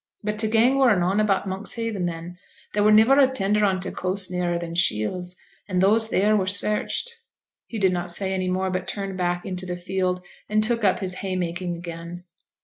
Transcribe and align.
But 0.23 0.39
t' 0.39 0.49
gang 0.49 0.79
were 0.79 0.95
noane 0.95 1.19
about 1.21 1.47
Monkshaven 1.47 2.07
then: 2.07 2.39
there 2.73 2.81
were 2.81 2.91
niver 2.91 3.19
a 3.19 3.27
tender 3.27 3.63
on 3.63 3.79
t' 3.79 3.91
coast 3.91 4.31
nearer 4.31 4.57
than 4.57 4.73
Shields, 4.73 5.35
an' 5.67 5.77
those 5.77 6.07
theere 6.07 6.35
were 6.35 6.47
searched.' 6.47 7.19
He 7.67 7.77
did 7.77 7.93
not 7.93 8.09
say 8.11 8.33
any 8.33 8.49
more, 8.49 8.71
but 8.71 8.87
turned 8.87 9.15
back 9.15 9.45
into 9.45 9.67
the 9.67 9.77
field, 9.77 10.23
and 10.49 10.63
took 10.63 10.83
up 10.83 11.01
his 11.01 11.13
hay 11.21 11.35
making 11.35 11.77
again. 11.77 12.23